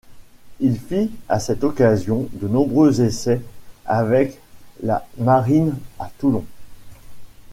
Il 0.59 0.79
fit 0.79 1.11
à 1.29 1.39
cette 1.39 1.63
occasion 1.63 2.27
de 2.33 2.47
nombreux 2.47 3.01
essais 3.01 3.39
avec 3.85 4.39
la 4.81 5.05
marine 5.19 5.75
à 5.99 6.09
Toulon. 6.17 6.43